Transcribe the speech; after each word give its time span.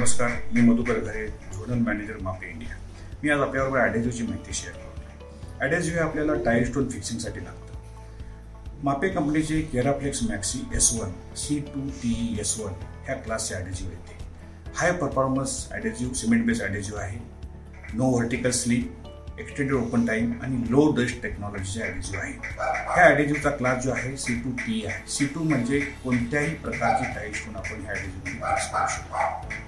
नमस्कार 0.00 0.30
मी 0.52 0.60
Madhukar 0.60 0.98
Ghare 0.98 1.26
zonal 1.26 1.78
manager 1.86 2.18
Mapei 2.22 2.46
India. 2.50 2.76
मी 3.22 3.30
आज 3.30 3.40
आपल्याबरोबर 3.40 3.78
ॲडेझिव्हची 3.78 4.22
माहिती 4.26 4.52
शेअर 4.54 4.72
करतो 4.74 5.58
ॲडेझिव्ह 5.64 5.98
हे 5.98 6.04
आपल्याला 6.04 6.34
टायर 6.44 6.64
स्टोन 6.66 6.88
फिक्सिंगसाठी 6.90 7.44
लागतं. 7.44 8.78
मापे 8.84 9.08
कंपनीचे 9.08 9.60
Keraflex 9.72 10.22
maxi 10.30 10.60
S 10.76 10.90
one 11.00 11.10
C 11.38 11.58
two 11.74 11.80
T 12.02 12.36
S 12.40 12.54
one 12.60 12.72
ह्या 13.06 13.16
क्लासचे 13.16 13.54
ॲडेझिव्ह 13.54 13.92
येते. 13.92 14.16
High 14.76 14.92
performance 15.02 15.66
adhesive 15.72 16.14
cement 16.20 16.46
base 16.46 16.62
adhesive 16.62 17.00
आहे. 17.00 17.18
No 17.94 18.10
vertical 18.10 18.50
slip 18.62 19.38
extended 19.40 19.74
open 19.76 20.06
time 20.06 20.32
आणि 20.42 20.64
लो 20.70 20.90
डस्ट 20.96 21.22
टेक्नॉलॉजीचे 21.22 21.82
ॲडेझिव्ह 21.82 22.22
आहे. 22.22 22.32
ह्या 22.94 23.04
ॲडेझिव्हचा 23.06 23.50
क्लास 23.56 23.82
जो 23.84 23.92
आहे 23.92 24.16
सी 24.16 24.40
टू 24.44 24.50
टी 24.66 24.84
आहे. 24.86 25.08
सी 25.08 25.26
टू 25.34 25.44
म्हणजे 25.44 25.80
कोणत्याही 26.04 26.54
प्रकारची 26.64 27.14
टाईल्स 27.14 27.40
स्टोन 27.40 27.56
आपण 27.56 27.84
ह्या 27.84 27.94
ॲडेझिव्हमध्ये 27.94 28.32
फिक्स 28.32 28.72
करू 28.72 28.86
शकतो. 28.96 29.59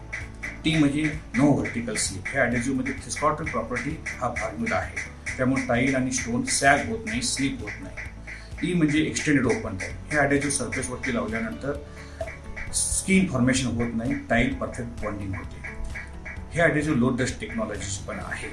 टी 0.64 0.74
म्हणजे 0.78 1.02
नो 1.36 1.50
व्हर्टिकल 1.52 1.94
स्लिप 1.94 2.28
ह्या 2.32 2.42
ॲडेझिव्हमध्ये 2.44 2.92
थिस्कॉटल 3.04 3.44
प्रॉपर्टी 3.44 3.96
हा 4.18 4.32
फॉर्म्युला 4.40 4.76
आहे. 4.76 4.96
त्यामुळे 5.36 5.62
टाईल 5.68 5.94
आणि 5.96 6.12
स्टोन 6.12 6.44
सॅग 6.44 6.88
होत 6.88 7.06
नाही 7.06 7.22
स्लिप 7.22 7.60
होत 7.60 7.82
नाही. 7.82 8.70
ई 8.70 8.74
म्हणजे 8.74 8.98
एक्सटेंडेड 8.98 9.46
ओपन 9.46 9.76
टाईल 9.76 9.92
हे 10.10 10.18
ॲडेझिव्ह 10.18 10.54
सरफेसवरती 10.56 11.14
लावल्यानंतर 11.14 11.72
स्किन 12.74 13.26
फॉर्मेशन 13.26 13.66
होत 13.66 13.94
नाही 13.94 14.14
टाईल 14.30 14.54
परफेक्ट 14.54 15.02
बॉन्डिंग 15.04 15.34
होते. 15.34 15.60
हे 16.52 16.60
ॲडेझिव्ह 16.60 16.98
लो 16.98 17.10
डस्ट 17.16 17.40
टेक्नॉलॉजीज 17.40 17.96
पण 17.98 18.18
आहे. 18.24 18.48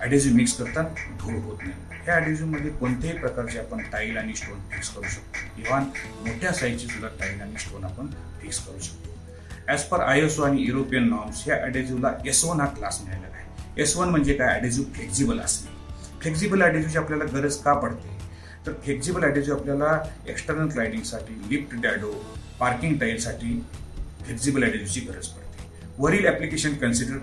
ॲडेझिव्ह 0.00 0.36
मिक्स 0.36 0.52
करताना 0.52 1.14
धूळ 1.20 1.34
होत 1.34 1.58
नाही. 1.62 1.98
ह्या 2.04 2.14
ॲडेझिव्हमध्ये 2.16 2.70
कोणत्याही 2.70 3.18
प्रकारचे 3.18 3.58
आपण 3.58 3.82
टाईल 3.92 4.16
आणि 4.16 4.34
स्टोन 4.34 4.58
फिक्स 4.72 4.88
करू 4.88 5.08
शकतो. 5.08 5.60
इव्हन 5.60 5.84
मोठ्या 6.26 6.52
साईजची 6.52 6.86
सुद्धा 6.86 7.08
टाईल 7.20 7.40
आणि 7.40 7.58
स्टोन 7.58 7.84
आपण 7.84 8.06
फिक्स 8.42 8.66
करू 8.66 8.78
शकतो. 8.78 9.09
As 9.70 9.82
per 9.84 10.00
I 10.00 10.20
S 10.20 10.38
O 10.40 10.42
आणि 10.42 10.62
युरोपियन 10.62 11.08
नॉर्म्स 11.08 11.42
ह्या 11.46 11.56
ॲडेझिव्हला 11.64 12.12
एस 12.26 12.44
वन 12.44 12.60
हा 12.60 12.66
क्लास 12.66 13.00
मिळालेला 13.04 13.36
आहे. 13.36 13.82
एस 13.82 13.96
वन 13.96 14.08
म्हणजे 14.08 14.34
काय? 14.34 14.54
ॲडेझिव्ह 14.54 14.92
फ्लेक्झिबल 14.94 15.40
असणे. 15.40 15.70
फ्लेक्झिबल 16.20 16.62
ॲडेझिव्हची 16.62 16.98
आपल्याला 16.98 17.24
गरज 17.32 17.56
का 17.56 17.74
पडते? 17.74 18.18
तर 18.66 18.72
फ्लेक्झिबल 18.84 19.24
ॲडेझिव्ह 19.24 19.58
आपल्याला 19.58 19.98
एक्स्टर्नल 20.28 20.68
क्लायडिंगसाठी 20.68 21.34
लिफ्ट 21.50 21.74
डॅडो 21.82 22.12
पार्किंग 22.60 22.98
टाईलसाठी 22.98 23.60
फ्लेक्झिबल 24.24 24.62
ॲडेझिव्हची 24.62 25.00
गरज 25.00 25.26
पडते. 25.28 25.68
वरील 25.98 26.26
ॲप्लिकेशन 26.26 26.74
कन्सिडर 26.76 27.16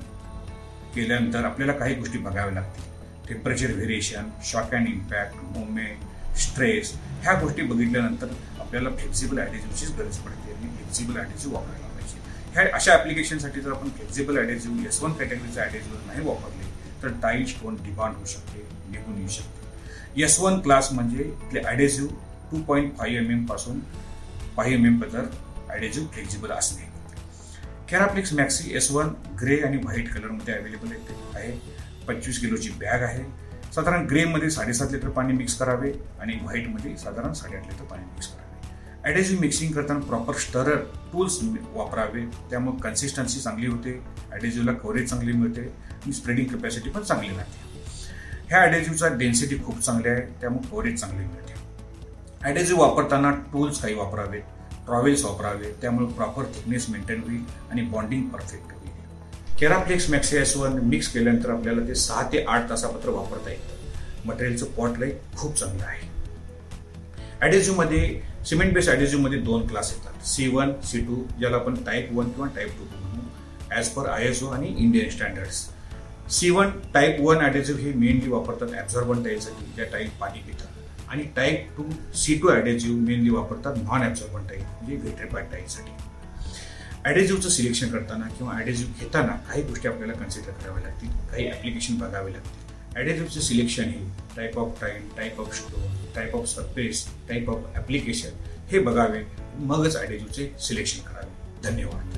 केल्यानंतर 0.95 1.45
आपल्याला 1.45 1.73
काही 1.73 1.95
गोष्टी 1.95 2.17
बघाव्या 2.19 2.53
लागतील. 2.53 2.83
Temperature 3.27 3.73
variation 3.73 4.29
shock 4.45 4.73
and 4.75 4.87
impact 4.87 5.35
movement 5.47 6.37
stress 6.39 6.93
ह्या 7.23 7.33
गोष्टी 7.39 7.61
बघितल्यानंतर 7.61 8.27
आपल्याला 8.59 8.89
फ्लेक्झिबल 8.89 9.39
ॲडेझिव्हचीच 9.39 9.91
गरज 9.97 10.17
पडते 10.17 10.53
आणि 10.53 10.75
फ्लेक्झिबल 10.75 11.19
ॲडेझिव्ह 11.19 11.55
वापरायला 11.55 11.86
ह्या 12.53 12.65
अशा 12.75 12.93
ॲप्लिकेशनसाठी 12.93 13.61
जर 13.61 13.71
आपण 13.71 13.89
फ्लेक्झिबल 13.97 14.37
ॲडेझिव्ह 14.37 14.85
एस 14.87 15.01
वन 15.03 15.13
कॅटेगरीचा 15.13 15.61
ॲडेझिव्ह 15.63 16.05
नाही 16.07 16.25
वापरले 16.27 16.65
तर 17.03 17.11
टाईल 17.23 17.45
स्टोन 17.45 17.75
डिमांड 17.83 18.15
होऊ 18.15 18.25
शकते? 18.25 18.65
निघून 18.91 19.17
येऊ 19.17 19.27
शकते. 19.27 20.21
एस 20.23 20.39
वन 20.39 20.59
क्लास 20.59 20.91
म्हणजे 20.93 21.23
इथले 21.23 21.61
adhesive 21.61 22.11
two 22.51 22.61
point 22.67 22.95
five 22.97 23.23
M 23.23 23.31
एमपासून 23.31 23.79
five 24.55 24.77
M 24.77 24.85
M 24.85 24.99
पर्यंत 24.99 25.69
ॲडेझिव्ह 25.69 26.07
फ्लेक्झिबल 26.13 26.51
असणे. 26.51 26.85
Keraflex 27.89 28.33
maxi 28.33 28.75
S 28.77 28.89
one 28.91 29.09
grey 29.41 29.59
and 29.61 29.77
white 29.83 30.13
कलरमध्ये 30.13 30.53
अवेलेबल 30.53 30.95
आहे 31.35 31.51
पंचवीस 32.07 32.39
किलोची 32.41 32.69
बॅग 32.79 33.03
आहे. 33.03 33.23
साधारण 33.75 34.05
ग्रेमध्ये 34.07 34.49
साडेसात 34.49 34.91
लिटर 34.91 35.09
पाणी 35.09 35.33
मिक्स 35.33 35.57
करावे 35.57 35.91
आणि 36.21 36.39
व्हाईटमध्ये 36.41 36.97
साधारण 36.97 37.33
साडेआठ 37.33 37.71
लिटर 37.71 37.83
पाणी 37.83 38.03
मिक्स 38.03 38.27
करावे. 38.27 38.46
ॲडेसिव्ह 39.07 39.41
मिक्सिंग 39.41 39.73
करताना 39.73 39.99
प्रॉपर 39.99 40.33
स्टरर 40.33 40.75
टूल्स 41.11 41.39
वापरावे. 41.73 42.21
त्यामुळे 42.21 42.77
कन्सिस्टन्सी 42.77 43.39
चांगली 43.39 43.67
होते. 43.67 44.03
ॲडेसिव्हला 44.31 44.71
कव्हरेज 44.71 45.09
चांगली 45.09 45.31
मिळते. 45.31 45.61
आणि 45.61 46.13
स्प्रेडिंग 46.13 46.47
कॅपॅसिटी 46.47 46.89
पण 46.89 47.01
चांगली 47.01 47.29
राहते. 47.29 47.59
ह्या 48.47 48.61
ॲडेसिव्हचा 48.61 49.07
डेन्सिटी 49.07 49.57
खूप 49.65 49.79
चांगली 49.79 50.09
आहे. 50.09 50.21
त्यामुळे 50.21 50.67
कव्हरेज 50.71 50.99
चांगली 50.99 51.25
मिळते. 51.25 51.53
ॲडेसिव्ह 52.41 52.81
वापरताना 52.81 53.31
टूल्स 53.31 53.81
काही 53.81 53.95
वापरावे. 53.95 54.39
ट्रॉवेल्स 54.85 55.25
वापरावे. 55.25 55.73
त्यामुळे 55.81 56.07
प्रॉपर 56.07 56.43
थिकनेस 56.43 56.89
मेंटेन 56.89 57.23
होईल 57.23 57.43
आणि 57.71 57.81
बॉन्डिंग 57.81 58.29
परफेक्ट 58.29 58.65
होईल. 58.65 58.91
केराफ्लेक्स 59.59 60.09
मॅक्सिएस 60.09 60.57
वन 60.57 60.79
मिक्स 60.79 61.07
केल्यानंतर 61.07 61.49
आपल्याला 61.49 61.87
ते 61.87 61.95
सहा 61.95 62.29
ते 62.33 62.43
आठ 62.43 62.69
तासापत्र 62.69 63.09
वापरता 63.09 63.49
येतं. 63.49 64.27
मटेरियलचं 64.27 64.65
पॉट 64.65 64.99
लाइट 64.99 65.17
खूप 65.37 65.55
चांगलं 65.55 65.85
आहे. 65.85 66.09
ॲडेसिव्हमध्ये 67.41 68.21
सिमेंट 68.49 68.73
बेस 68.73 68.87
ॲडेझिव्हमध्ये 68.89 69.39
दोन 69.39 69.65
क्लास 69.67 69.91
येतात. 69.93 70.25
सी 70.25 70.47
वन 70.47 70.71
सी 70.87 70.99
टू 71.05 71.23
ज्याला 71.39 71.57
आपण 71.57 71.75
टाईप 71.85 72.11
वन 72.13 72.29
किंवा 72.29 72.47
टाईप 72.55 72.77
टू 72.77 72.83
म्हणू. 72.91 73.21
As 73.71 73.89
per 73.89 74.07
I 74.09 74.25
S 74.25 74.43
O 74.43 74.47
आणि 74.47 74.67
Indian 74.77 75.09
standards 75.09 75.67
C 76.33 76.49
one 76.49 76.69
type 76.93 77.19
one 77.21 77.41
adhesive 77.41 77.81
हे 77.81 77.91
मेनली 77.93 78.29
वापरतात 78.31 78.73
ॲब्झॉर्बन 78.77 79.23
टाईपसाठी 79.23 79.71
ज्या 79.75 79.85
टाईप 79.91 80.19
पाणी 80.19 80.41
पितात. 80.47 80.67
आणि 81.09 81.23
type 81.35 81.67
two 81.77 81.83
C 82.17 82.37
two 82.39 82.49
adhesive 82.51 82.99
mainly 83.01 83.29
वापरतात 83.29 83.75
नॉन 83.83 84.01
ॲब्झॉर्बन 84.03 84.47
टाईप 84.47 84.61
म्हणजे 84.61 84.95
व्हिट्रिफाईड 84.95 85.51
टाईपसाठी 85.51 85.91
ॲडेझिव्हचं 87.05 87.49
सिलेक्शन 87.49 87.89
करताना 87.89 88.27
किंवा 88.37 88.53
ॲडेझिव्ह 88.53 88.99
घेताना 88.99 89.35
काही 89.47 89.61
गोष्टी 89.63 89.87
आपल्याला 89.87 90.13
कन्सिडर 90.13 90.51
कराव्या 90.53 90.83
लागतील 90.83 91.09
काही 91.31 91.47
ॲप्लिकेशन 91.49 91.97
बघावे 91.97 92.33
लागतील. 92.33 92.65
ॲडेझिव्हचं 92.97 93.39
सिलेक्शन 93.39 93.83
येईल 93.83 94.07
type 94.37 94.57
of 94.59 94.81
time 94.81 95.07
type 95.17 95.39
of 95.39 95.55
stone 95.55 95.81
type 96.15 96.35
of 96.35 96.45
surface 96.45 97.05
type 97.29 97.49
of 97.49 97.75
application 97.75 98.29
हे 98.71 98.79
बघावे. 98.79 99.23
मगच 99.57 99.95
ॲडेझिव्हचे 99.95 100.49
सिलेक्शन 100.59 101.01
करावे. 101.01 101.31
धन्यवाद. 101.63 102.16